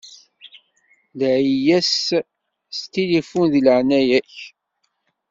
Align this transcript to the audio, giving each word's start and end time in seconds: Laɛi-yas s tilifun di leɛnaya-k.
Laɛi-yas 1.17 1.93
s 2.77 2.79
tilifun 2.91 3.45
di 3.53 3.59
leɛnaya-k. 3.65 4.35